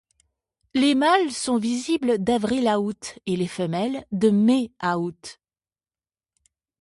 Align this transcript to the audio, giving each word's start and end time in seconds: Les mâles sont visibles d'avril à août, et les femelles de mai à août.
Les 0.73 0.95
mâles 0.95 1.29
sont 1.31 1.57
visibles 1.59 2.17
d'avril 2.17 2.67
à 2.67 2.79
août, 2.81 3.19
et 3.27 3.35
les 3.35 3.47
femelles 3.47 4.03
de 4.11 4.31
mai 4.31 4.71
à 4.79 4.97
août. 4.97 5.39